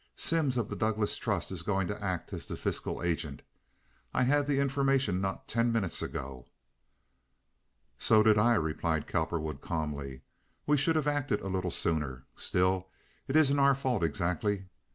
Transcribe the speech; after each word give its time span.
Simms 0.15 0.57
of 0.57 0.67
the 0.67 0.75
Douglas 0.75 1.15
Trust 1.15 1.51
is 1.51 1.61
going 1.61 1.85
to 1.87 2.03
act 2.03 2.33
as 2.33 2.47
the 2.47 2.55
fiscal 2.55 3.03
agent. 3.03 3.43
I 4.15 4.23
had 4.23 4.47
the 4.47 4.59
information 4.59 5.21
not 5.21 5.47
ten 5.47 5.71
minutes 5.71 6.01
ago." 6.01 6.47
"So 7.99 8.23
did 8.23 8.35
I," 8.35 8.55
replied 8.55 9.05
Cowperwood, 9.05 9.61
calmly. 9.61 10.21
"We 10.65 10.75
should 10.75 10.95
have 10.95 11.05
acted 11.05 11.41
a 11.41 11.49
little 11.49 11.69
sooner. 11.69 12.25
Still, 12.35 12.89
it 13.27 13.35
isn't 13.35 13.59
our 13.59 13.75
fault 13.75 14.01
exactly. 14.03 14.69